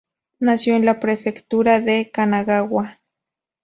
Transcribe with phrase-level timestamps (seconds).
[0.39, 2.99] Nació en la Prefectura de Kanagawa.